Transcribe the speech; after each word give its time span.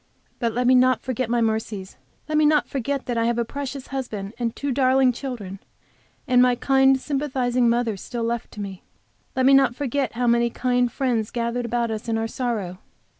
But 0.39 0.53
let 0.55 0.65
me 0.65 0.73
not 0.73 1.03
forget 1.03 1.29
my 1.29 1.41
mercies. 1.41 1.95
Let 2.27 2.35
me 2.35 2.43
not 2.47 2.67
forget 2.67 3.05
that 3.05 3.19
I 3.19 3.25
have 3.25 3.37
a 3.37 3.45
precious 3.45 3.85
husband 3.89 4.33
and 4.39 4.55
two 4.55 4.71
darling 4.71 5.11
children, 5.11 5.59
and 6.27 6.41
my 6.41 6.55
kind, 6.55 6.99
sympathizing 6.99 7.69
mother 7.69 7.95
left 8.13 8.49
to 8.53 8.61
me. 8.61 8.81
Let 9.35 9.45
me 9.45 9.53
not 9.53 9.75
forget 9.75 10.13
how 10.13 10.25
many 10.25 10.49
kind 10.49 10.91
friends 10.91 11.29
gathered 11.29 11.65
about 11.65 11.91
us 11.91 12.09
in 12.09 12.17
our 12.17 12.27
sorrow. 12.27 12.79